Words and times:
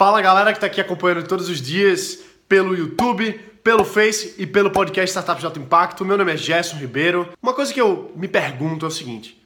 Fala 0.00 0.22
galera 0.22 0.50
que 0.50 0.56
está 0.56 0.66
aqui 0.66 0.80
acompanhando 0.80 1.28
todos 1.28 1.50
os 1.50 1.60
dias 1.60 2.20
pelo 2.48 2.74
YouTube, 2.74 3.34
pelo 3.62 3.84
Face 3.84 4.34
e 4.38 4.46
pelo 4.46 4.70
podcast 4.70 5.10
Startup 5.10 5.38
de 5.38 5.44
Alto 5.44 5.60
Impacto. 5.60 6.06
Meu 6.06 6.16
nome 6.16 6.32
é 6.32 6.38
Gerson 6.38 6.78
Ribeiro. 6.78 7.28
Uma 7.42 7.52
coisa 7.52 7.70
que 7.70 7.82
eu 7.82 8.10
me 8.16 8.26
pergunto 8.26 8.86
é 8.86 8.88
o 8.88 8.90
seguinte: 8.90 9.38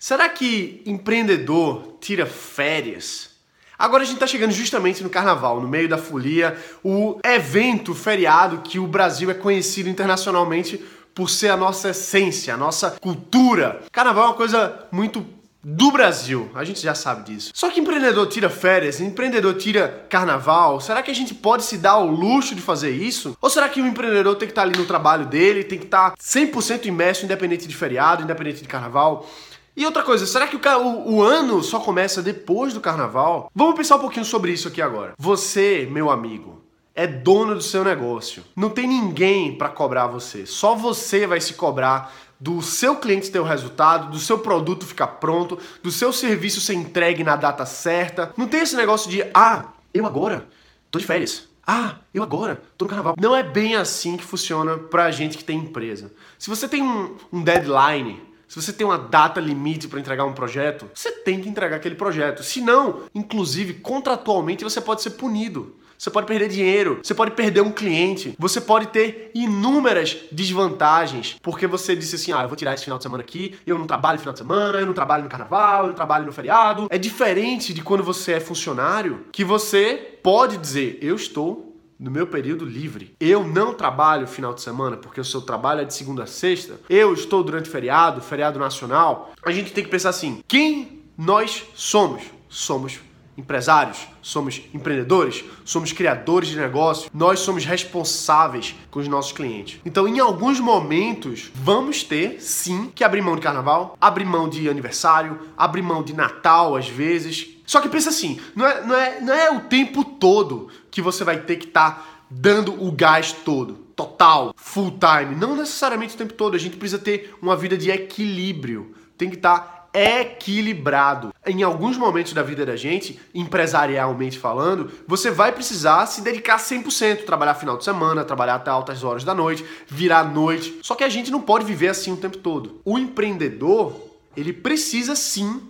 será 0.00 0.28
que 0.28 0.82
empreendedor 0.84 1.96
tira 2.00 2.26
férias? 2.26 3.36
Agora 3.78 4.02
a 4.02 4.04
gente 4.04 4.16
está 4.16 4.26
chegando 4.26 4.50
justamente 4.50 5.00
no 5.00 5.08
carnaval, 5.08 5.60
no 5.60 5.68
meio 5.68 5.88
da 5.88 5.96
folia, 5.96 6.58
o 6.82 7.20
evento 7.22 7.94
feriado 7.94 8.62
que 8.62 8.80
o 8.80 8.88
Brasil 8.88 9.30
é 9.30 9.34
conhecido 9.34 9.88
internacionalmente 9.88 10.84
por 11.14 11.30
ser 11.30 11.50
a 11.50 11.56
nossa 11.56 11.90
essência, 11.90 12.54
a 12.54 12.56
nossa 12.56 12.90
cultura. 13.00 13.80
Carnaval 13.92 14.24
é 14.24 14.26
uma 14.30 14.34
coisa 14.34 14.88
muito 14.90 15.24
do 15.62 15.90
Brasil. 15.90 16.50
A 16.54 16.64
gente 16.64 16.80
já 16.80 16.94
sabe 16.94 17.30
disso. 17.30 17.52
Só 17.54 17.70
que 17.70 17.80
empreendedor 17.80 18.26
tira 18.26 18.48
férias, 18.48 19.00
empreendedor 19.00 19.54
tira 19.54 20.06
carnaval. 20.08 20.80
Será 20.80 21.02
que 21.02 21.10
a 21.10 21.14
gente 21.14 21.34
pode 21.34 21.64
se 21.64 21.76
dar 21.78 21.98
o 21.98 22.10
luxo 22.10 22.54
de 22.54 22.62
fazer 22.62 22.90
isso? 22.90 23.36
Ou 23.40 23.50
será 23.50 23.68
que 23.68 23.80
o 23.80 23.86
empreendedor 23.86 24.36
tem 24.36 24.48
que 24.48 24.52
estar 24.52 24.62
ali 24.62 24.76
no 24.76 24.86
trabalho 24.86 25.26
dele, 25.26 25.64
tem 25.64 25.78
que 25.78 25.84
estar 25.84 26.14
100% 26.16 26.86
imerso, 26.86 27.24
independente 27.24 27.68
de 27.68 27.76
feriado, 27.76 28.22
independente 28.22 28.62
de 28.62 28.68
carnaval? 28.68 29.28
E 29.76 29.86
outra 29.86 30.02
coisa, 30.02 30.26
será 30.26 30.46
que 30.46 30.56
o, 30.56 30.60
o, 30.78 31.16
o, 31.16 31.22
ano 31.22 31.62
só 31.62 31.78
começa 31.78 32.22
depois 32.22 32.74
do 32.74 32.80
carnaval? 32.80 33.50
Vamos 33.54 33.76
pensar 33.76 33.96
um 33.96 34.00
pouquinho 34.00 34.24
sobre 34.24 34.52
isso 34.52 34.68
aqui 34.68 34.82
agora. 34.82 35.14
Você, 35.16 35.88
meu 35.90 36.10
amigo, 36.10 36.60
é 36.94 37.06
dono 37.06 37.54
do 37.54 37.62
seu 37.62 37.84
negócio. 37.84 38.44
Não 38.54 38.68
tem 38.68 38.86
ninguém 38.86 39.56
para 39.56 39.68
cobrar 39.68 40.06
você. 40.06 40.44
Só 40.44 40.74
você 40.74 41.26
vai 41.26 41.40
se 41.40 41.54
cobrar 41.54 42.12
do 42.40 42.62
seu 42.62 42.96
cliente 42.96 43.30
ter 43.30 43.38
o 43.38 43.44
resultado, 43.44 44.10
do 44.10 44.18
seu 44.18 44.38
produto 44.38 44.86
ficar 44.86 45.06
pronto, 45.06 45.58
do 45.82 45.90
seu 45.90 46.10
serviço 46.12 46.60
ser 46.60 46.74
entregue 46.74 47.22
na 47.22 47.36
data 47.36 47.66
certa. 47.66 48.32
Não 48.36 48.48
tem 48.48 48.60
esse 48.60 48.74
negócio 48.74 49.10
de, 49.10 49.22
ah, 49.34 49.66
eu 49.92 50.06
agora 50.06 50.48
tô 50.90 50.98
de 50.98 51.04
férias. 51.04 51.48
Ah, 51.66 51.96
eu 52.14 52.22
agora 52.22 52.62
tô 52.78 52.86
no 52.86 52.88
carnaval. 52.88 53.14
Não 53.20 53.36
é 53.36 53.42
bem 53.42 53.76
assim 53.76 54.16
que 54.16 54.24
funciona 54.24 54.78
pra 54.78 55.10
gente 55.10 55.36
que 55.36 55.44
tem 55.44 55.58
empresa. 55.58 56.10
Se 56.38 56.48
você 56.48 56.66
tem 56.66 56.82
um, 56.82 57.14
um 57.30 57.44
deadline, 57.44 58.22
se 58.48 58.60
você 58.60 58.72
tem 58.72 58.86
uma 58.86 58.98
data 58.98 59.38
limite 59.38 59.86
para 59.86 60.00
entregar 60.00 60.24
um 60.24 60.32
projeto, 60.32 60.90
você 60.92 61.12
tem 61.12 61.40
que 61.40 61.48
entregar 61.48 61.76
aquele 61.76 61.94
projeto. 61.94 62.42
Se 62.42 62.60
não, 62.60 63.02
inclusive 63.14 63.74
contratualmente 63.74 64.64
você 64.64 64.80
pode 64.80 65.02
ser 65.02 65.10
punido 65.10 65.76
você 66.00 66.08
pode 66.08 66.26
perder 66.26 66.48
dinheiro, 66.48 66.98
você 67.02 67.12
pode 67.12 67.32
perder 67.32 67.60
um 67.60 67.70
cliente, 67.70 68.34
você 68.38 68.58
pode 68.58 68.86
ter 68.86 69.30
inúmeras 69.34 70.16
desvantagens, 70.32 71.36
porque 71.42 71.66
você 71.66 71.94
disse 71.94 72.16
assim: 72.16 72.32
ah, 72.32 72.40
eu 72.40 72.48
vou 72.48 72.56
tirar 72.56 72.72
esse 72.72 72.84
final 72.84 72.96
de 72.96 73.02
semana 73.02 73.22
aqui, 73.22 73.54
eu 73.66 73.78
não 73.78 73.86
trabalho 73.86 74.14
no 74.14 74.20
final 74.20 74.32
de 74.32 74.38
semana, 74.38 74.78
eu 74.78 74.86
não 74.86 74.94
trabalho 74.94 75.24
no 75.24 75.28
carnaval, 75.28 75.82
eu 75.82 75.86
não 75.88 75.94
trabalho 75.94 76.24
no 76.24 76.32
feriado. 76.32 76.86
É 76.88 76.96
diferente 76.96 77.74
de 77.74 77.82
quando 77.82 78.02
você 78.02 78.32
é 78.32 78.40
funcionário, 78.40 79.26
que 79.30 79.44
você 79.44 80.18
pode 80.22 80.56
dizer: 80.56 80.98
eu 81.02 81.14
estou 81.14 81.76
no 81.98 82.10
meu 82.10 82.26
período 82.26 82.64
livre. 82.64 83.14
Eu 83.20 83.46
não 83.46 83.74
trabalho 83.74 84.26
final 84.26 84.54
de 84.54 84.62
semana, 84.62 84.96
porque 84.96 85.20
o 85.20 85.24
seu 85.24 85.42
trabalho 85.42 85.82
é 85.82 85.84
de 85.84 85.92
segunda 85.92 86.22
a 86.22 86.26
sexta. 86.26 86.80
Eu 86.88 87.12
estou 87.12 87.44
durante 87.44 87.68
feriado, 87.68 88.22
feriado 88.22 88.58
nacional. 88.58 89.34
A 89.44 89.50
gente 89.50 89.70
tem 89.74 89.84
que 89.84 89.90
pensar 89.90 90.08
assim: 90.08 90.42
quem 90.48 91.02
nós 91.18 91.62
somos? 91.74 92.22
Somos 92.48 93.00
empresários, 93.40 94.06
somos 94.22 94.62
empreendedores, 94.72 95.44
somos 95.64 95.92
criadores 95.92 96.50
de 96.50 96.56
negócio, 96.56 97.10
nós 97.12 97.40
somos 97.40 97.64
responsáveis 97.64 98.74
com 98.90 99.00
os 99.00 99.08
nossos 99.08 99.32
clientes. 99.32 99.80
Então, 99.84 100.06
em 100.06 100.20
alguns 100.20 100.60
momentos, 100.60 101.50
vamos 101.54 102.04
ter 102.04 102.40
sim 102.40 102.92
que 102.94 103.02
abrir 103.02 103.22
mão 103.22 103.34
de 103.34 103.42
carnaval, 103.42 103.96
abrir 104.00 104.24
mão 104.24 104.48
de 104.48 104.68
aniversário, 104.68 105.38
abrir 105.56 105.82
mão 105.82 106.02
de 106.02 106.12
Natal 106.12 106.76
às 106.76 106.88
vezes. 106.88 107.56
Só 107.66 107.80
que 107.80 107.88
pensa 107.88 108.10
assim, 108.10 108.38
não 108.54 108.66
é, 108.66 108.86
não 108.86 108.94
é, 108.94 109.20
não 109.20 109.34
é 109.34 109.50
o 109.50 109.60
tempo 109.60 110.04
todo 110.04 110.68
que 110.90 111.02
você 111.02 111.24
vai 111.24 111.38
ter 111.38 111.56
que 111.56 111.66
estar 111.66 111.90
tá 111.90 112.04
dando 112.30 112.84
o 112.84 112.92
gás 112.92 113.32
todo 113.32 113.90
total, 114.00 114.54
full 114.56 114.92
time. 114.92 115.34
Não 115.34 115.54
necessariamente 115.54 116.14
o 116.14 116.18
tempo 116.18 116.32
todo. 116.32 116.54
A 116.54 116.58
gente 116.58 116.76
precisa 116.76 117.00
ter 117.00 117.34
uma 117.42 117.54
vida 117.54 117.76
de 117.76 117.90
equilíbrio. 117.90 118.94
Tem 119.18 119.28
que 119.28 119.36
estar 119.36 119.58
tá 119.58 119.79
equilibrado. 119.92 121.34
Em 121.44 121.62
alguns 121.62 121.96
momentos 121.96 122.32
da 122.32 122.42
vida 122.42 122.64
da 122.64 122.76
gente, 122.76 123.20
empresarialmente 123.34 124.38
falando, 124.38 124.90
você 125.06 125.30
vai 125.30 125.52
precisar 125.52 126.06
se 126.06 126.22
dedicar 126.22 126.58
100%, 126.58 127.24
trabalhar 127.24 127.54
final 127.54 127.76
de 127.76 127.84
semana, 127.84 128.24
trabalhar 128.24 128.56
até 128.56 128.70
altas 128.70 129.02
horas 129.02 129.24
da 129.24 129.34
noite, 129.34 129.64
virar 129.88 130.24
noite. 130.24 130.78
Só 130.82 130.94
que 130.94 131.04
a 131.04 131.08
gente 131.08 131.30
não 131.30 131.40
pode 131.40 131.64
viver 131.64 131.88
assim 131.88 132.12
o 132.12 132.16
tempo 132.16 132.38
todo. 132.38 132.80
O 132.84 132.98
empreendedor, 132.98 133.94
ele 134.36 134.52
precisa 134.52 135.14
sim 135.14 135.62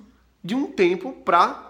de 0.43 0.55
um 0.55 0.67
tempo 0.67 1.13
para 1.25 1.69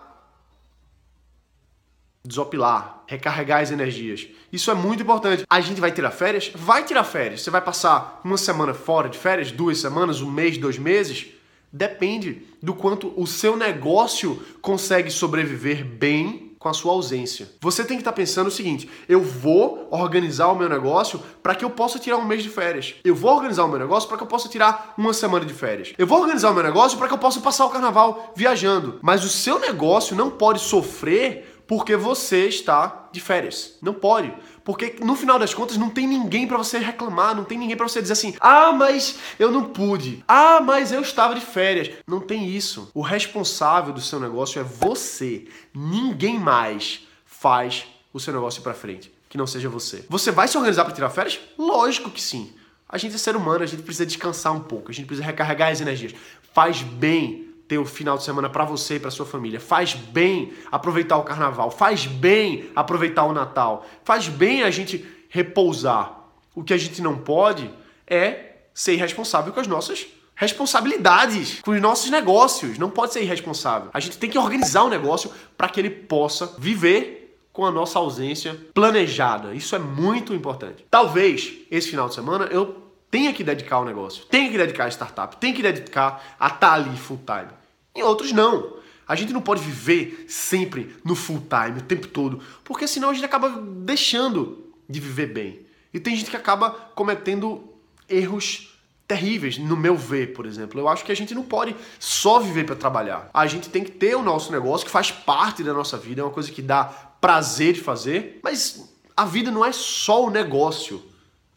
desopilar, 2.24 3.02
recarregar 3.06 3.62
as 3.62 3.70
energias. 3.70 4.28
Isso 4.52 4.70
é 4.70 4.74
muito 4.74 5.02
importante. 5.02 5.44
A 5.48 5.60
gente 5.60 5.80
vai 5.80 5.90
tirar 5.90 6.10
férias? 6.10 6.50
Vai 6.54 6.84
tirar 6.84 7.04
férias. 7.04 7.42
Você 7.42 7.50
vai 7.50 7.60
passar 7.60 8.20
uma 8.22 8.36
semana 8.36 8.74
fora 8.74 9.08
de 9.08 9.18
férias, 9.18 9.50
duas 9.50 9.78
semanas, 9.78 10.20
um 10.20 10.30
mês, 10.30 10.58
dois 10.58 10.78
meses? 10.78 11.28
Depende 11.72 12.42
do 12.62 12.74
quanto 12.74 13.12
o 13.16 13.26
seu 13.26 13.56
negócio 13.56 14.42
consegue 14.60 15.10
sobreviver 15.10 15.84
bem 15.84 16.50
com 16.60 16.68
a 16.68 16.74
sua 16.74 16.92
ausência. 16.92 17.48
Você 17.62 17.82
tem 17.82 17.96
que 17.96 18.02
estar 18.02 18.12
tá 18.12 18.16
pensando 18.16 18.48
o 18.48 18.50
seguinte: 18.50 18.88
eu 19.08 19.22
vou 19.22 19.88
organizar 19.90 20.48
o 20.48 20.54
meu 20.54 20.68
negócio 20.68 21.20
para 21.42 21.54
que 21.54 21.64
eu 21.64 21.70
possa 21.70 21.98
tirar 21.98 22.18
um 22.18 22.24
mês 22.24 22.42
de 22.42 22.50
férias. 22.50 22.94
Eu 23.02 23.14
vou 23.14 23.34
organizar 23.34 23.64
o 23.64 23.68
meu 23.68 23.78
negócio 23.78 24.06
para 24.06 24.18
que 24.18 24.22
eu 24.22 24.28
possa 24.28 24.48
tirar 24.48 24.94
uma 24.96 25.14
semana 25.14 25.46
de 25.46 25.54
férias. 25.54 25.94
Eu 25.96 26.06
vou 26.06 26.20
organizar 26.20 26.50
o 26.50 26.54
meu 26.54 26.62
negócio 26.62 26.98
para 26.98 27.08
que 27.08 27.14
eu 27.14 27.18
possa 27.18 27.40
passar 27.40 27.64
o 27.64 27.70
carnaval 27.70 28.32
viajando. 28.36 28.98
Mas 29.00 29.24
o 29.24 29.28
seu 29.28 29.58
negócio 29.58 30.14
não 30.14 30.30
pode 30.30 30.60
sofrer 30.60 31.49
porque 31.70 31.94
você 31.94 32.48
está 32.48 33.08
de 33.12 33.20
férias. 33.20 33.78
Não 33.80 33.94
pode. 33.94 34.34
Porque 34.64 34.96
no 35.00 35.14
final 35.14 35.38
das 35.38 35.54
contas 35.54 35.76
não 35.76 35.88
tem 35.88 36.04
ninguém 36.04 36.44
para 36.44 36.58
você 36.58 36.78
reclamar, 36.78 37.32
não 37.32 37.44
tem 37.44 37.56
ninguém 37.56 37.76
para 37.76 37.86
você 37.86 38.02
dizer 38.02 38.14
assim: 38.14 38.34
"Ah, 38.40 38.72
mas 38.72 39.20
eu 39.38 39.52
não 39.52 39.66
pude. 39.66 40.24
Ah, 40.26 40.60
mas 40.60 40.90
eu 40.90 41.00
estava 41.00 41.32
de 41.32 41.40
férias". 41.40 41.94
Não 42.08 42.18
tem 42.18 42.48
isso. 42.48 42.90
O 42.92 43.02
responsável 43.02 43.94
do 43.94 44.00
seu 44.00 44.18
negócio 44.18 44.60
é 44.60 44.64
você. 44.64 45.46
Ninguém 45.72 46.40
mais 46.40 47.06
faz 47.24 47.86
o 48.12 48.18
seu 48.18 48.34
negócio 48.34 48.62
para 48.62 48.74
frente 48.74 49.14
que 49.28 49.38
não 49.38 49.46
seja 49.46 49.68
você. 49.68 50.04
Você 50.08 50.32
vai 50.32 50.48
se 50.48 50.58
organizar 50.58 50.84
para 50.84 50.92
tirar 50.92 51.10
férias? 51.10 51.38
Lógico 51.56 52.10
que 52.10 52.20
sim. 52.20 52.52
A 52.88 52.98
gente 52.98 53.14
é 53.14 53.18
ser 53.18 53.36
humano, 53.36 53.62
a 53.62 53.66
gente 53.66 53.84
precisa 53.84 54.04
descansar 54.04 54.52
um 54.52 54.58
pouco, 54.58 54.90
a 54.90 54.92
gente 54.92 55.06
precisa 55.06 55.24
recarregar 55.24 55.70
as 55.70 55.80
energias. 55.80 56.12
Faz 56.52 56.82
bem 56.82 57.49
ter 57.70 57.78
o 57.78 57.84
final 57.84 58.18
de 58.18 58.24
semana 58.24 58.50
para 58.50 58.64
você 58.64 58.96
e 58.96 58.98
para 58.98 59.12
sua 59.12 59.24
família. 59.24 59.60
Faz 59.60 59.94
bem 59.94 60.52
aproveitar 60.72 61.16
o 61.18 61.22
carnaval, 61.22 61.70
faz 61.70 62.04
bem 62.04 62.68
aproveitar 62.74 63.22
o 63.22 63.32
Natal, 63.32 63.86
faz 64.02 64.26
bem 64.26 64.64
a 64.64 64.72
gente 64.72 65.06
repousar. 65.28 66.18
O 66.52 66.64
que 66.64 66.74
a 66.74 66.76
gente 66.76 67.00
não 67.00 67.16
pode 67.16 67.70
é 68.08 68.56
ser 68.74 68.94
irresponsável 68.94 69.52
com 69.52 69.60
as 69.60 69.68
nossas 69.68 70.04
responsabilidades, 70.34 71.60
com 71.60 71.70
os 71.70 71.80
nossos 71.80 72.10
negócios. 72.10 72.76
Não 72.76 72.90
pode 72.90 73.12
ser 73.12 73.22
irresponsável. 73.22 73.88
A 73.94 74.00
gente 74.00 74.18
tem 74.18 74.28
que 74.28 74.36
organizar 74.36 74.82
o 74.82 74.88
negócio 74.88 75.30
para 75.56 75.68
que 75.68 75.78
ele 75.78 75.90
possa 75.90 76.52
viver 76.58 77.38
com 77.52 77.64
a 77.64 77.70
nossa 77.70 78.00
ausência 78.00 78.58
planejada. 78.74 79.54
Isso 79.54 79.76
é 79.76 79.78
muito 79.78 80.34
importante. 80.34 80.84
Talvez 80.90 81.52
esse 81.70 81.88
final 81.88 82.08
de 82.08 82.16
semana 82.16 82.46
eu 82.46 82.82
tenha 83.08 83.32
que 83.32 83.44
dedicar 83.44 83.76
ao 83.76 83.84
negócio, 83.84 84.24
tenha 84.24 84.50
que 84.50 84.58
dedicar 84.58 84.86
à 84.86 84.88
startup, 84.88 85.36
tenha 85.36 85.54
que 85.54 85.62
dedicar 85.62 86.36
a 86.38 86.46
estar 86.48 86.58
tá 86.58 86.72
ali 86.72 86.96
full 86.96 87.20
time. 87.24 87.59
Outros, 88.02 88.32
não. 88.32 88.78
A 89.06 89.16
gente 89.16 89.32
não 89.32 89.40
pode 89.40 89.60
viver 89.60 90.24
sempre 90.28 90.94
no 91.04 91.16
full 91.16 91.40
time, 91.40 91.80
o 91.80 91.82
tempo 91.82 92.06
todo, 92.06 92.40
porque 92.62 92.86
senão 92.86 93.10
a 93.10 93.12
gente 93.12 93.24
acaba 93.24 93.48
deixando 93.48 94.72
de 94.88 95.00
viver 95.00 95.26
bem. 95.26 95.66
E 95.92 95.98
tem 95.98 96.14
gente 96.14 96.30
que 96.30 96.36
acaba 96.36 96.70
cometendo 96.94 97.64
erros 98.08 98.70
terríveis, 99.08 99.58
no 99.58 99.76
meu 99.76 99.96
ver, 99.96 100.32
por 100.32 100.46
exemplo. 100.46 100.80
Eu 100.80 100.88
acho 100.88 101.04
que 101.04 101.10
a 101.10 101.16
gente 101.16 101.34
não 101.34 101.42
pode 101.42 101.74
só 101.98 102.38
viver 102.38 102.64
para 102.64 102.76
trabalhar. 102.76 103.28
A 103.34 103.44
gente 103.48 103.68
tem 103.68 103.82
que 103.82 103.90
ter 103.90 104.14
o 104.14 104.22
nosso 104.22 104.52
negócio 104.52 104.86
que 104.86 104.92
faz 104.92 105.10
parte 105.10 105.64
da 105.64 105.74
nossa 105.74 105.98
vida, 105.98 106.20
é 106.20 106.24
uma 106.24 106.30
coisa 106.30 106.52
que 106.52 106.62
dá 106.62 106.84
prazer 107.20 107.72
de 107.72 107.80
fazer, 107.80 108.38
mas 108.44 108.94
a 109.16 109.24
vida 109.24 109.50
não 109.50 109.64
é 109.64 109.72
só 109.72 110.24
o 110.24 110.30
negócio. 110.30 111.02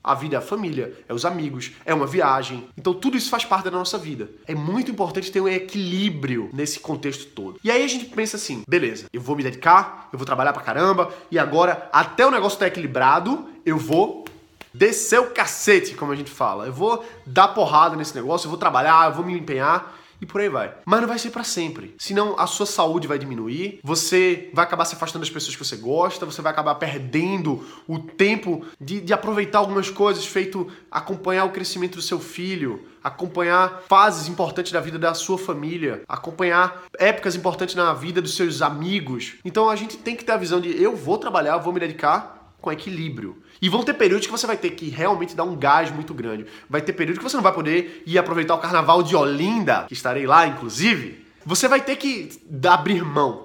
A 0.04 0.14
vida 0.14 0.36
é 0.36 0.40
a 0.40 0.42
família, 0.42 0.94
é 1.08 1.14
os 1.14 1.24
amigos, 1.24 1.72
é 1.86 1.94
uma 1.94 2.06
viagem. 2.06 2.68
Então 2.78 2.94
tudo 2.94 3.16
isso 3.16 3.30
faz 3.30 3.46
parte 3.46 3.66
da 3.66 3.72
nossa 3.72 3.98
vida. 3.98 4.30
É 4.46 4.54
muito 4.54 4.92
importante 4.92 5.32
ter 5.32 5.40
um 5.40 5.48
equilíbrio 5.48 6.50
nesse 6.52 6.80
contexto 6.80 7.28
todo. 7.28 7.60
E 7.64 7.72
aí 7.72 7.84
a 7.84 7.88
gente 7.88 8.06
pensa 8.06 8.36
assim: 8.36 8.64
beleza, 8.68 9.06
eu 9.14 9.22
vou 9.22 9.36
me 9.36 9.44
dedicar, 9.44 10.10
eu 10.12 10.20
vou 10.20 10.26
trabalhar 10.26 10.52
pra 10.52 10.62
caramba, 10.62 11.14
e 11.32 11.40
agora, 11.40 11.90
até 11.94 12.26
o 12.26 12.32
negócio 12.32 12.56
estar 12.56 12.66
tá 12.66 12.72
equilibrado, 12.72 13.48
eu 13.66 13.78
vou 13.78 14.26
descer 14.74 15.20
o 15.20 15.30
cacete, 15.30 15.94
como 15.94 16.12
a 16.12 16.16
gente 16.16 16.32
fala. 16.32 16.66
Eu 16.66 16.74
vou 16.74 17.06
dar 17.26 17.50
porrada 17.50 17.96
nesse 17.96 18.16
negócio, 18.16 18.48
eu 18.48 18.50
vou 18.50 18.60
trabalhar, 18.60 19.10
eu 19.10 19.14
vou 19.14 19.26
me 19.26 19.38
empenhar. 19.38 20.00
E 20.24 20.26
por 20.26 20.40
aí 20.42 20.50
vai. 20.50 20.74
Mas 20.86 21.02
não 21.02 21.08
vai 21.08 21.20
ser 21.20 21.30
para 21.30 21.44
sempre. 21.44 21.94
Senão 21.98 22.40
a 22.40 22.48
sua 22.48 22.66
saúde 22.66 23.08
vai 23.08 23.20
diminuir, 23.20 23.80
você 23.84 24.50
vai 24.54 24.64
acabar 24.64 24.86
se 24.86 24.96
afastando 24.96 25.24
das 25.24 25.30
pessoas 25.30 25.56
que 25.56 25.64
você 25.64 25.76
gosta, 25.76 26.26
você 26.26 26.42
vai 26.42 26.52
acabar 26.52 26.76
perdendo 26.76 27.64
o 27.88 28.00
tempo 28.00 28.66
de, 28.80 29.02
de 29.02 29.14
aproveitar 29.14 29.60
algumas 29.60 29.90
coisas, 29.90 30.26
feito 30.26 30.72
acompanhar 30.90 31.46
o 31.46 31.52
crescimento 31.52 31.96
do 31.96 32.02
seu 32.02 32.20
filho, 32.20 32.86
acompanhar 33.04 33.84
fases 33.90 34.30
importantes 34.30 34.72
da 34.72 34.80
vida 34.80 34.98
da 34.98 35.14
sua 35.14 35.38
família, 35.38 36.04
acompanhar 36.08 36.84
épocas 36.98 37.36
importantes 37.36 37.76
na 37.76 37.94
vida 37.94 38.22
dos 38.22 38.36
seus 38.36 38.62
amigos. 38.62 39.36
Então 39.44 39.70
a 39.70 39.76
gente 39.76 39.98
tem 39.98 40.16
que 40.16 40.24
ter 40.24 40.32
a 40.32 40.38
visão 40.38 40.62
de 40.62 40.82
eu 40.82 40.96
vou 40.96 41.18
trabalhar, 41.18 41.58
vou 41.58 41.74
me 41.74 41.80
dedicar 41.80 42.33
com 42.64 42.72
equilíbrio. 42.72 43.44
E 43.62 43.68
vão 43.68 43.84
ter 43.84 43.94
períodos 43.94 44.26
que 44.26 44.32
você 44.32 44.48
vai 44.48 44.56
ter 44.56 44.70
que 44.72 44.90
realmente 44.90 45.36
dar 45.36 45.44
um 45.44 45.54
gás 45.54 45.92
muito 45.92 46.14
grande. 46.14 46.46
Vai 46.70 46.82
ter 46.82 46.94
períodos 46.94 47.22
que 47.22 47.30
você 47.30 47.36
não 47.36 47.44
vai 47.44 47.54
poder 47.54 48.02
ir 48.06 48.18
aproveitar 48.18 48.56
o 48.56 48.58
carnaval 48.58 49.04
de 49.04 49.16
Olinda, 49.18 49.84
que 49.86 49.94
estarei 49.94 50.26
lá 50.26 50.48
inclusive. 50.48 51.26
Você 51.46 51.68
vai 51.68 51.82
ter 51.82 51.98
que 51.98 52.30
abrir 52.66 53.04
mão. 53.04 53.43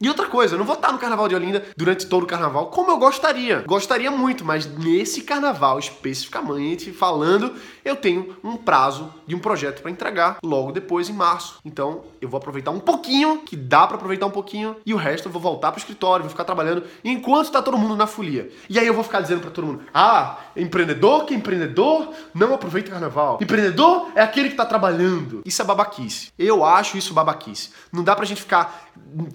E 0.00 0.08
outra 0.08 0.26
coisa, 0.26 0.54
eu 0.54 0.58
não 0.58 0.64
vou 0.64 0.76
estar 0.76 0.92
no 0.92 0.98
Carnaval 0.98 1.26
de 1.26 1.34
Olinda 1.34 1.64
durante 1.76 2.06
todo 2.06 2.22
o 2.22 2.26
carnaval 2.26 2.66
como 2.66 2.90
eu 2.90 2.98
gostaria. 2.98 3.64
Gostaria 3.66 4.12
muito, 4.12 4.44
mas 4.44 4.64
nesse 4.64 5.22
carnaval 5.22 5.76
especificamente 5.76 6.92
falando, 6.92 7.52
eu 7.84 7.96
tenho 7.96 8.36
um 8.44 8.56
prazo 8.56 9.12
de 9.26 9.34
um 9.34 9.40
projeto 9.40 9.82
para 9.82 9.90
entregar 9.90 10.38
logo 10.40 10.70
depois 10.70 11.08
em 11.08 11.12
março. 11.12 11.58
Então, 11.64 12.02
eu 12.20 12.28
vou 12.28 12.38
aproveitar 12.38 12.70
um 12.70 12.78
pouquinho, 12.78 13.38
que 13.38 13.56
dá 13.56 13.88
para 13.88 13.96
aproveitar 13.96 14.26
um 14.26 14.30
pouquinho, 14.30 14.76
e 14.86 14.94
o 14.94 14.96
resto 14.96 15.26
eu 15.26 15.32
vou 15.32 15.42
voltar 15.42 15.72
pro 15.72 15.80
escritório, 15.80 16.22
vou 16.22 16.30
ficar 16.30 16.44
trabalhando 16.44 16.84
enquanto 17.02 17.50
tá 17.50 17.60
todo 17.60 17.76
mundo 17.76 17.96
na 17.96 18.06
folia. 18.06 18.52
E 18.70 18.78
aí 18.78 18.86
eu 18.86 18.94
vou 18.94 19.02
ficar 19.02 19.20
dizendo 19.20 19.40
para 19.40 19.50
todo 19.50 19.66
mundo: 19.66 19.82
"Ah, 19.92 20.38
empreendedor 20.56 21.24
que 21.24 21.34
é 21.34 21.36
empreendedor 21.36 22.10
não 22.32 22.54
aproveita 22.54 22.88
o 22.88 22.92
carnaval. 22.92 23.38
Empreendedor 23.42 24.10
é 24.14 24.22
aquele 24.22 24.50
que 24.50 24.56
tá 24.56 24.64
trabalhando". 24.64 25.42
Isso 25.44 25.60
é 25.60 25.64
babaquice. 25.64 26.32
Eu 26.38 26.64
acho 26.64 26.96
isso 26.96 27.12
babaquice. 27.12 27.70
Não 27.92 28.04
dá 28.04 28.14
pra 28.14 28.24
gente 28.24 28.40
ficar 28.40 28.88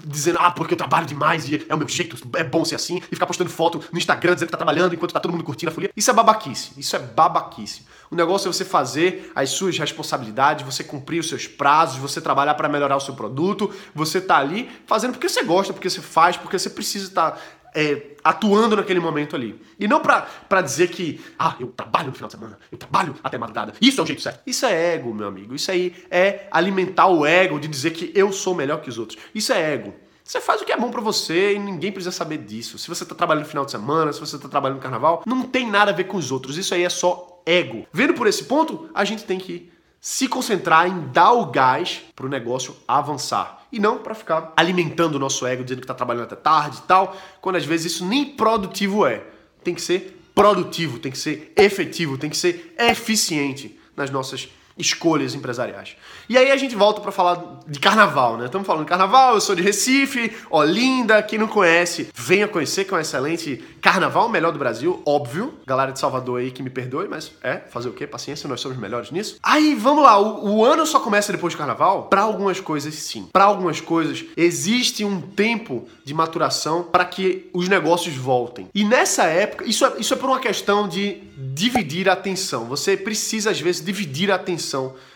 dizendo, 0.06 0.38
ah, 0.40 0.53
porque 0.56 0.74
eu 0.74 0.78
trabalho 0.78 1.06
demais 1.06 1.48
e 1.48 1.66
é 1.68 1.74
o 1.76 1.78
meu 1.78 1.88
jeito, 1.88 2.18
é 2.36 2.44
bom 2.44 2.64
ser 2.66 2.76
assim, 2.76 2.98
e 2.98 3.16
ficar 3.16 3.26
postando 3.26 3.50
foto 3.50 3.84
no 3.92 3.98
Instagram 3.98 4.34
dizendo 4.34 4.48
que 4.48 4.52
tá 4.52 4.58
trabalhando 4.58 4.94
enquanto 4.94 5.14
tá 5.14 5.20
todo 5.20 5.32
mundo 5.32 5.44
curtindo 5.44 5.72
a 5.72 5.74
folia. 5.74 5.92
Isso 5.96 6.10
é 6.10 6.14
babaquice, 6.14 6.72
isso 6.78 6.96
é 6.96 7.00
babaquice. 7.00 7.86
O 8.10 8.16
negócio 8.16 8.48
é 8.48 8.54
você 8.54 8.64
fazer 8.64 9.32
as 9.36 9.50
suas 9.50 9.78
responsabilidades, 9.78 10.66
você 10.66 10.84
cumprir 10.84 11.20
os 11.20 11.30
seus 11.30 11.48
prazos, 11.48 11.98
você 11.98 12.22
trabalhar 12.22 12.54
para 12.54 12.70
melhorar 12.70 12.96
o 12.96 13.00
seu 13.00 13.16
produto, 13.16 13.74
você 13.94 14.22
tá 14.22 14.38
ali 14.38 14.70
fazendo 14.86 15.14
porque 15.14 15.28
você 15.28 15.44
gosta, 15.44 15.74
porque 15.74 15.90
você 15.90 16.02
faz, 16.02 16.38
porque 16.38 16.60
você 16.60 16.70
precisa 16.70 17.08
estar 17.08 17.32
tá 17.32 17.40
é, 17.74 18.14
atuando 18.24 18.76
naquele 18.76 19.00
momento 19.00 19.36
ali. 19.36 19.60
E 19.80 19.88
não 19.88 20.00
pra 20.00 20.62
dizer 20.62 20.90
que, 20.90 21.20
ah, 21.38 21.56
eu 21.60 21.68
trabalho 21.68 22.08
no 22.08 22.14
final 22.14 22.28
de 22.28 22.36
semana, 22.36 22.60
eu 22.72 22.78
trabalho 22.78 23.16
até 23.24 23.38
madrugada. 23.38 23.74
Isso 23.82 24.00
é 24.00 24.04
o 24.04 24.06
jeito 24.06 24.22
certo. 24.22 24.42
Isso 24.46 24.66
é 24.66 24.94
ego, 24.94 25.14
meu 25.14 25.28
amigo. 25.28 25.56
Isso 25.56 25.72
aí 25.72 25.96
é 26.10 26.48
alimentar 26.52 27.08
o 27.08 27.26
ego 27.26 27.60
de 27.60 27.68
dizer 27.68 27.92
que 27.92 28.12
eu 28.16 28.32
sou 28.32 28.54
melhor 28.54 28.82
que 28.82 28.90
os 28.90 28.98
outros. 28.98 29.18
Isso 29.34 29.52
é 29.52 29.74
ego. 29.74 29.94
Você 30.24 30.40
faz 30.40 30.62
o 30.62 30.66
que 30.66 30.72
é 30.72 30.78
bom 30.78 30.90
para 30.90 31.02
você 31.02 31.54
e 31.54 31.60
ninguém 31.60 31.92
precisa 31.92 32.12
saber 32.12 32.38
disso. 32.38 32.78
Se 32.78 32.88
você 32.88 33.06
tá 33.06 33.14
trabalhando 33.14 33.44
no 33.44 33.50
final 33.50 33.66
de 33.66 33.72
semana, 33.72 34.14
se 34.14 34.20
você 34.20 34.38
tá 34.40 34.48
trabalhando 34.48 34.78
no 34.78 34.82
carnaval, 34.82 35.22
não 35.26 35.44
tem 35.44 35.70
nada 35.70 35.92
a 35.92 35.94
ver 35.94 36.06
com 36.06 36.18
os 36.18 36.32
outros. 36.32 36.58
Isso 36.58 36.74
aí 36.74 36.84
é 36.84 36.90
só 36.90 37.42
ego. 37.46 37.86
Vendo 37.92 38.14
por 38.14 38.26
esse 38.26 38.46
ponto, 38.46 38.90
a 38.94 39.04
gente 39.04 39.26
tem 39.26 39.38
que 39.38 39.72
se 40.00 40.28
concentrar 40.28 40.88
em 40.88 41.08
dar 41.12 41.34
o 41.34 41.48
gás 41.48 42.02
para 42.16 42.26
o 42.26 42.30
negócio 42.30 42.76
avançar. 42.88 43.66
E 43.72 43.80
não 43.80 43.98
para 43.98 44.16
ficar 44.16 44.54
alimentando 44.56 45.16
o 45.16 45.20
nosso 45.20 45.46
ego, 45.46 45.64
dizendo 45.64 45.80
que 45.80 45.86
está 45.86 45.94
trabalhando 45.94 46.24
até 46.24 46.36
tarde 46.36 46.78
e 46.78 46.88
tal, 46.88 47.16
quando 47.42 47.58
às 47.58 47.66
vezes 47.66 47.94
isso 47.94 48.06
nem 48.06 48.26
produtivo 48.26 49.06
é. 49.06 49.26
Tem 49.64 49.76
que 49.76 49.82
ser 49.82 50.20
produtivo, 50.34 51.00
tem 51.00 51.12
que 51.12 51.18
ser 51.18 51.54
efetivo, 51.56 52.18
tem 52.18 52.30
que 52.30 52.38
ser 52.38 52.74
eficiente 52.78 53.80
nas 53.96 54.10
nossas 54.10 54.50
escolhas 54.78 55.36
empresariais. 55.36 55.96
E 56.28 56.38
aí 56.38 56.52
a 56.52 56.58
gente 56.58 56.76
volta 56.76 57.02
para 57.02 57.12
falar 57.12 57.60
de 57.68 57.80
carnaval, 57.80 58.38
né? 58.38 58.46
Estamos 58.46 58.66
falando 58.66 58.84
de 58.84 58.90
carnaval, 58.90 59.36
eu 59.36 59.42
sou 59.42 59.56
de 59.56 59.62
Recife, 59.62 60.32
Olinda, 60.50 61.22
quem 61.22 61.38
não 61.38 61.48
conhece, 61.48 62.10
venha 62.16 62.48
conhecer 62.48 62.86
que 62.86 62.94
é 62.94 62.98
um 62.98 63.00
excelente 63.00 63.64
carnaval, 63.82 64.30
melhor 64.30 64.52
do 64.52 64.60
Brasil, 64.60 65.02
óbvio. 65.06 65.54
Galera 65.66 65.92
de 65.92 66.00
Salvador 66.00 66.40
aí 66.40 66.52
que 66.52 66.64
me 66.64 66.70
perdoe, 66.70 67.08
mas 67.08 67.32
é, 67.44 67.58
fazer 67.58 67.90
o 67.90 67.94
quê? 67.94 68.08
Paciência, 68.08 68.48
nós 68.48 68.62
somos 68.62 68.78
melhores 68.78 69.12
nisso. 69.12 69.38
Aí, 69.44 69.76
vamos 69.76 70.04
lá, 70.04 70.20
o, 70.20 70.58
o 70.58 70.66
ano 70.66 70.86
só 70.86 71.00
começa 71.00 71.32
depois 71.32 71.54
do 71.54 71.58
carnaval? 71.58 72.04
Para 72.04 72.22
algumas 72.22 72.60
coisas 72.60 72.94
sim. 72.96 73.28
Para 73.32 73.44
algumas 73.44 73.80
coisas 73.80 74.26
existe 74.36 75.06
um 75.06 75.22
tempo 75.22 75.88
de 76.04 76.14
maturação 76.14 76.84
para 76.84 77.06
que 77.06 77.50
os 77.54 77.68
negócios 77.68 78.16
voltem. 78.16 78.70
E 78.74 78.84
nessa 78.84 79.24
época, 79.26 79.66
isso 79.66 79.86
é, 79.86 79.94
isso 80.00 80.14
é 80.14 80.18
por 80.18 80.30
uma 80.30 80.40
questão 80.40 80.88
de 80.88 81.22
dividir 81.54 82.10
a 82.10 82.14
atenção. 82.14 82.66
Você 82.66 82.96
precisa 82.96 83.52
às 83.52 83.60
vezes 83.60 83.84
dividir 83.84 84.32
a 84.32 84.36
atenção 84.36 84.63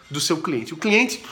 do 0.09 0.19
seu 0.19 0.37
cliente. 0.37 0.73
O 0.73 0.77
cliente, 0.77 1.23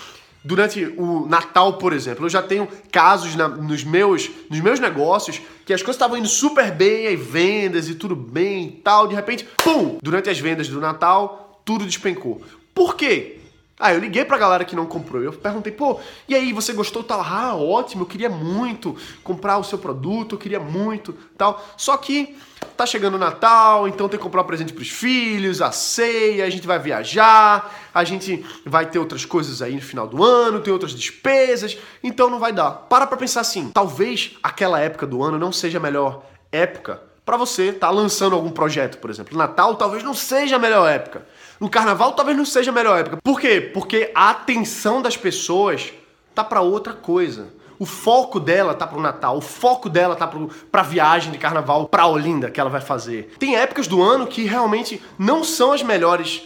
durante 0.43 0.85
o 0.97 1.25
Natal, 1.27 1.73
por 1.77 1.93
exemplo, 1.93 2.25
eu 2.25 2.29
já 2.29 2.41
tenho 2.41 2.67
casos 2.91 3.35
na, 3.35 3.47
nos, 3.47 3.83
meus, 3.83 4.29
nos 4.49 4.59
meus 4.59 4.79
negócios 4.79 5.41
que 5.65 5.73
as 5.73 5.81
coisas 5.81 5.95
estavam 5.95 6.17
indo 6.17 6.27
super 6.27 6.71
bem, 6.71 7.07
aí 7.07 7.15
vendas 7.15 7.89
e 7.89 7.95
tudo 7.95 8.15
bem 8.15 8.67
e 8.67 8.71
tal, 8.71 9.07
de 9.07 9.15
repente, 9.15 9.47
pum! 9.63 9.97
Durante 10.01 10.29
as 10.29 10.39
vendas 10.39 10.67
do 10.67 10.79
Natal, 10.79 11.61
tudo 11.65 11.85
despencou. 11.85 12.41
Por 12.73 12.95
quê? 12.95 13.39
Ah, 13.77 13.93
eu 13.93 13.99
liguei 13.99 14.23
pra 14.23 14.37
galera 14.37 14.63
que 14.63 14.75
não 14.75 14.85
comprou. 14.85 15.21
Eu 15.21 15.33
perguntei, 15.33 15.71
pô, 15.71 15.99
e 16.29 16.33
aí, 16.33 16.53
você 16.53 16.71
gostou 16.71 17.03
tal? 17.03 17.21
Ah, 17.21 17.55
ótimo, 17.55 18.03
eu 18.03 18.07
queria 18.07 18.29
muito 18.29 18.95
comprar 19.21 19.57
o 19.57 19.65
seu 19.65 19.77
produto, 19.77 20.35
eu 20.35 20.39
queria 20.39 20.61
muito 20.61 21.13
tal. 21.37 21.61
Só 21.75 21.97
que 21.97 22.37
tá 22.77 22.85
chegando 22.85 23.15
o 23.15 23.17
Natal, 23.17 23.85
então 23.85 24.07
tem 24.07 24.17
que 24.17 24.23
comprar 24.23 24.43
um 24.43 24.45
presente 24.45 24.71
pros 24.71 24.89
filhos, 24.89 25.61
a 25.61 25.73
ceia, 25.73 26.45
a 26.45 26.49
gente 26.49 26.65
vai 26.65 26.79
viajar, 26.79 27.89
a 27.93 28.03
gente 28.05 28.45
vai 28.65 28.85
ter 28.85 28.97
outras 28.97 29.25
coisas 29.25 29.61
aí 29.61 29.75
no 29.75 29.81
final 29.81 30.07
do 30.07 30.23
ano, 30.23 30.61
tem 30.61 30.71
outras 30.71 30.93
despesas, 30.93 31.77
então 32.01 32.29
não 32.29 32.39
vai 32.39 32.53
dar. 32.53 32.71
Para 32.71 33.05
pra 33.05 33.17
pensar 33.17 33.41
assim, 33.41 33.71
talvez 33.73 34.37
aquela 34.41 34.79
época 34.79 35.05
do 35.05 35.21
ano 35.21 35.37
não 35.37 35.51
seja 35.51 35.79
a 35.79 35.81
melhor 35.81 36.23
época 36.49 37.01
para 37.25 37.37
você 37.37 37.69
estar 37.69 37.87
tá 37.87 37.89
lançando 37.89 38.35
algum 38.35 38.51
projeto, 38.51 38.99
por 38.99 39.09
exemplo. 39.09 39.37
Natal 39.37 39.75
talvez 39.75 40.03
não 40.03 40.13
seja 40.13 40.57
a 40.57 40.59
melhor 40.59 40.87
época. 40.87 41.25
No 41.59 41.69
carnaval 41.69 42.13
talvez 42.13 42.37
não 42.37 42.45
seja 42.45 42.69
a 42.69 42.73
melhor 42.73 42.99
época. 42.99 43.17
Por 43.23 43.39
quê? 43.39 43.59
Porque 43.73 44.11
a 44.13 44.29
atenção 44.29 45.01
das 45.01 45.17
pessoas 45.17 45.91
tá 46.35 46.43
para 46.43 46.61
outra 46.61 46.93
coisa. 46.93 47.47
O 47.79 47.85
foco 47.85 48.39
dela 48.39 48.73
tá 48.73 48.87
pro 48.87 49.01
Natal, 49.01 49.37
o 49.37 49.41
foco 49.41 49.89
dela 49.89 50.15
tá 50.15 50.25
pro, 50.27 50.49
pra 50.71 50.81
viagem 50.81 51.31
de 51.31 51.37
carnaval 51.37 51.89
pra 51.89 52.07
Olinda 52.07 52.49
que 52.49 52.59
ela 52.59 52.69
vai 52.69 52.79
fazer. 52.79 53.33
Tem 53.37 53.57
épocas 53.57 53.87
do 53.87 54.01
ano 54.01 54.27
que 54.27 54.43
realmente 54.43 55.01
não 55.17 55.43
são 55.43 55.73
as 55.73 55.83
melhores 55.83 56.43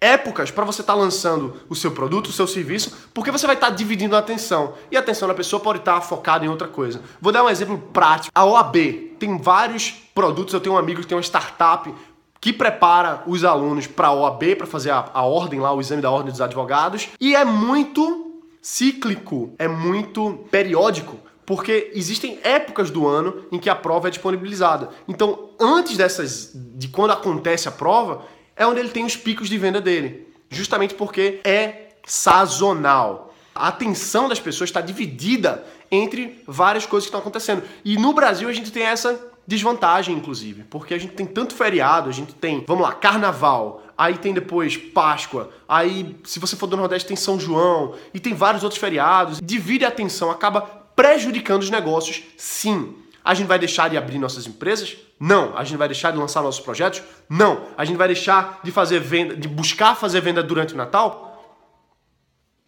épocas 0.00 0.52
para 0.52 0.64
você 0.64 0.80
estar 0.80 0.92
tá 0.92 0.98
lançando 0.98 1.56
o 1.68 1.74
seu 1.74 1.90
produto, 1.90 2.28
o 2.28 2.32
seu 2.32 2.46
serviço, 2.46 3.08
porque 3.12 3.32
você 3.32 3.46
vai 3.46 3.56
estar 3.56 3.70
tá 3.70 3.74
dividindo 3.74 4.14
a 4.14 4.20
atenção. 4.20 4.74
E 4.90 4.96
a 4.96 5.00
atenção 5.00 5.26
da 5.26 5.34
pessoa 5.34 5.58
pode 5.58 5.80
estar 5.80 5.94
tá 5.94 6.00
focada 6.00 6.44
em 6.44 6.48
outra 6.48 6.68
coisa. 6.68 7.02
Vou 7.20 7.32
dar 7.32 7.42
um 7.42 7.50
exemplo 7.50 7.78
prático. 7.92 8.30
A 8.32 8.44
OAB 8.44 9.07
tem 9.18 9.38
vários 9.38 9.90
produtos, 10.14 10.54
eu 10.54 10.60
tenho 10.60 10.74
um 10.74 10.78
amigo 10.78 11.00
que 11.00 11.06
tem 11.06 11.16
uma 11.16 11.22
startup 11.22 11.92
que 12.40 12.52
prepara 12.52 13.22
os 13.26 13.44
alunos 13.44 13.86
para 13.86 14.08
a 14.08 14.12
OAB, 14.12 14.56
para 14.56 14.66
fazer 14.66 14.90
a, 14.90 15.10
a 15.12 15.22
ordem 15.22 15.60
lá, 15.60 15.72
o 15.72 15.80
exame 15.80 16.02
da 16.02 16.10
ordem 16.10 16.30
dos 16.30 16.40
advogados, 16.40 17.08
e 17.20 17.34
é 17.34 17.44
muito 17.44 18.40
cíclico, 18.62 19.52
é 19.58 19.66
muito 19.66 20.44
periódico, 20.50 21.18
porque 21.44 21.90
existem 21.94 22.38
épocas 22.42 22.90
do 22.90 23.06
ano 23.08 23.46
em 23.50 23.58
que 23.58 23.70
a 23.70 23.74
prova 23.74 24.08
é 24.08 24.10
disponibilizada. 24.10 24.90
Então, 25.08 25.50
antes 25.58 25.96
dessas, 25.96 26.52
de 26.54 26.88
quando 26.88 27.12
acontece 27.12 27.68
a 27.68 27.72
prova, 27.72 28.22
é 28.54 28.66
onde 28.66 28.80
ele 28.80 28.90
tem 28.90 29.04
os 29.04 29.16
picos 29.16 29.48
de 29.48 29.56
venda 29.56 29.80
dele, 29.80 30.28
justamente 30.50 30.94
porque 30.94 31.40
é 31.42 31.88
sazonal. 32.04 33.27
A 33.58 33.68
atenção 33.68 34.28
das 34.28 34.40
pessoas 34.40 34.70
está 34.70 34.80
dividida 34.80 35.64
entre 35.90 36.42
várias 36.46 36.86
coisas 36.86 37.06
que 37.06 37.08
estão 37.08 37.20
acontecendo. 37.20 37.62
E 37.84 37.96
no 37.96 38.12
Brasil 38.12 38.48
a 38.48 38.52
gente 38.52 38.70
tem 38.70 38.84
essa 38.84 39.20
desvantagem, 39.46 40.14
inclusive, 40.14 40.64
porque 40.64 40.92
a 40.92 40.98
gente 40.98 41.14
tem 41.14 41.24
tanto 41.24 41.54
feriado, 41.54 42.10
a 42.10 42.12
gente 42.12 42.34
tem, 42.34 42.62
vamos 42.66 42.82
lá, 42.82 42.92
carnaval, 42.92 43.82
aí 43.96 44.18
tem 44.18 44.34
depois 44.34 44.76
Páscoa, 44.76 45.50
aí 45.66 46.16
se 46.22 46.38
você 46.38 46.54
for 46.54 46.66
do 46.66 46.76
Nordeste 46.76 47.08
tem 47.08 47.16
São 47.16 47.40
João, 47.40 47.94
e 48.12 48.20
tem 48.20 48.34
vários 48.34 48.62
outros 48.62 48.78
feriados. 48.78 49.40
Divide 49.42 49.86
a 49.86 49.88
atenção, 49.88 50.30
acaba 50.30 50.60
prejudicando 50.60 51.62
os 51.62 51.70
negócios, 51.70 52.22
sim. 52.36 52.94
A 53.24 53.34
gente 53.34 53.46
vai 53.46 53.58
deixar 53.58 53.88
de 53.88 53.96
abrir 53.96 54.18
nossas 54.18 54.46
empresas? 54.46 54.96
Não. 55.20 55.56
A 55.56 55.62
gente 55.62 55.76
vai 55.76 55.86
deixar 55.88 56.10
de 56.12 56.18
lançar 56.18 56.42
nossos 56.42 56.60
projetos? 56.60 57.02
Não. 57.28 57.66
A 57.76 57.84
gente 57.84 57.96
vai 57.96 58.06
deixar 58.06 58.60
de 58.62 58.70
fazer 58.70 59.00
venda, 59.00 59.36
de 59.36 59.46
buscar 59.46 59.94
fazer 59.94 60.20
venda 60.22 60.42
durante 60.42 60.72
o 60.72 60.76
Natal? 60.76 61.56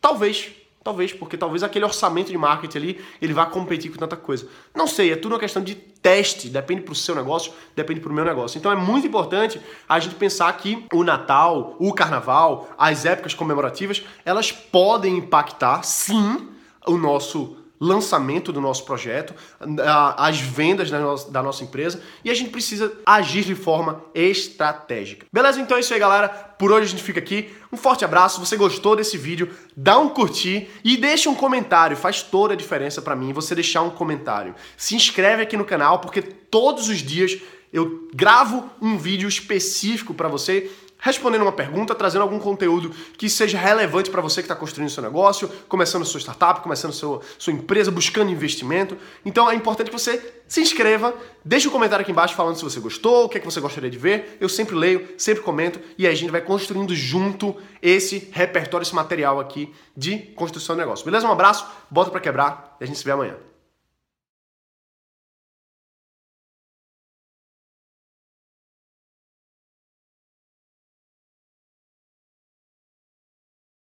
Talvez. 0.00 0.50
Talvez, 0.82 1.12
porque 1.12 1.36
talvez 1.36 1.62
aquele 1.62 1.84
orçamento 1.84 2.30
de 2.30 2.38
marketing 2.38 2.78
ali, 2.78 3.04
ele 3.20 3.34
vá 3.34 3.44
competir 3.44 3.90
com 3.90 3.98
tanta 3.98 4.16
coisa. 4.16 4.48
Não 4.74 4.86
sei, 4.86 5.12
é 5.12 5.16
tudo 5.16 5.32
uma 5.32 5.38
questão 5.38 5.62
de 5.62 5.74
teste, 5.74 6.48
depende 6.48 6.80
pro 6.80 6.94
seu 6.94 7.14
negócio, 7.14 7.52
depende 7.76 8.00
pro 8.00 8.12
meu 8.12 8.24
negócio. 8.24 8.56
Então 8.56 8.72
é 8.72 8.76
muito 8.76 9.06
importante 9.06 9.60
a 9.86 9.98
gente 10.00 10.14
pensar 10.14 10.50
que 10.56 10.86
o 10.90 11.04
Natal, 11.04 11.76
o 11.78 11.92
Carnaval, 11.92 12.70
as 12.78 13.04
épocas 13.04 13.34
comemorativas, 13.34 14.02
elas 14.24 14.50
podem 14.50 15.18
impactar, 15.18 15.82
sim, 15.82 16.48
o 16.86 16.96
nosso 16.96 17.58
lançamento 17.80 18.52
do 18.52 18.60
nosso 18.60 18.84
projeto, 18.84 19.34
as 20.16 20.38
vendas 20.38 20.90
da 20.90 21.42
nossa 21.42 21.64
empresa 21.64 22.02
e 22.22 22.30
a 22.30 22.34
gente 22.34 22.50
precisa 22.50 22.92
agir 23.06 23.42
de 23.42 23.54
forma 23.54 24.04
estratégica. 24.14 25.26
Beleza? 25.32 25.60
Então 25.60 25.78
é 25.78 25.80
isso 25.80 25.94
aí, 25.94 25.98
galera. 25.98 26.28
Por 26.28 26.70
hoje 26.70 26.84
a 26.84 26.88
gente 26.90 27.02
fica 27.02 27.18
aqui. 27.18 27.50
Um 27.72 27.76
forte 27.78 28.04
abraço. 28.04 28.34
Se 28.34 28.46
você 28.46 28.56
gostou 28.56 28.94
desse 28.94 29.16
vídeo, 29.16 29.50
dá 29.74 29.98
um 29.98 30.10
curtir 30.10 30.68
e 30.84 30.98
deixa 30.98 31.30
um 31.30 31.34
comentário. 31.34 31.96
Faz 31.96 32.22
toda 32.22 32.52
a 32.52 32.56
diferença 32.56 33.00
para 33.00 33.16
mim 33.16 33.32
você 33.32 33.54
deixar 33.54 33.80
um 33.80 33.90
comentário. 33.90 34.54
Se 34.76 34.94
inscreve 34.94 35.42
aqui 35.42 35.56
no 35.56 35.64
canal 35.64 36.00
porque 36.00 36.20
todos 36.20 36.88
os 36.88 36.98
dias 36.98 37.38
eu 37.72 38.08
gravo 38.12 38.68
um 38.82 38.98
vídeo 38.98 39.28
específico 39.28 40.12
para 40.12 40.28
você 40.28 40.70
respondendo 41.00 41.42
uma 41.42 41.52
pergunta, 41.52 41.94
trazendo 41.94 42.22
algum 42.22 42.38
conteúdo 42.38 42.90
que 43.16 43.28
seja 43.28 43.58
relevante 43.58 44.10
para 44.10 44.20
você 44.20 44.40
que 44.40 44.46
está 44.46 44.54
construindo 44.54 44.90
seu 44.90 45.02
negócio, 45.02 45.48
começando 45.68 46.04
sua 46.04 46.20
startup, 46.20 46.60
começando 46.60 46.92
sua, 46.92 47.20
sua 47.38 47.52
empresa, 47.52 47.90
buscando 47.90 48.30
investimento. 48.30 48.96
Então 49.24 49.50
é 49.50 49.54
importante 49.54 49.90
que 49.90 49.98
você 49.98 50.34
se 50.46 50.60
inscreva, 50.60 51.14
deixe 51.44 51.68
um 51.68 51.70
comentário 51.70 52.02
aqui 52.02 52.12
embaixo 52.12 52.34
falando 52.34 52.56
se 52.56 52.64
você 52.64 52.80
gostou, 52.80 53.24
o 53.24 53.28
que 53.28 53.38
é 53.38 53.40
que 53.40 53.46
você 53.46 53.60
gostaria 53.60 53.90
de 53.90 53.98
ver. 53.98 54.36
Eu 54.40 54.48
sempre 54.48 54.74
leio, 54.74 55.08
sempre 55.16 55.42
comento 55.42 55.80
e 55.96 56.06
a 56.06 56.14
gente 56.14 56.30
vai 56.30 56.40
construindo 56.40 56.94
junto 56.94 57.56
esse 57.82 58.28
repertório, 58.32 58.84
esse 58.84 58.94
material 58.94 59.40
aqui 59.40 59.72
de 59.96 60.18
construção 60.18 60.74
de 60.76 60.80
negócio. 60.80 61.04
Beleza? 61.04 61.26
Um 61.26 61.32
abraço, 61.32 61.66
bota 61.90 62.10
para 62.10 62.20
quebrar 62.20 62.76
e 62.80 62.84
a 62.84 62.86
gente 62.86 62.98
se 62.98 63.04
vê 63.04 63.12
amanhã. 63.12 63.49